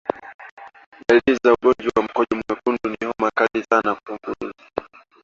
[1.07, 4.53] Dalili za ugonjwa wa mkojo mwekundu ni homa kali kwa mbuzi